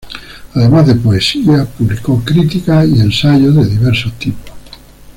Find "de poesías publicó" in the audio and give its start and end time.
0.87-2.19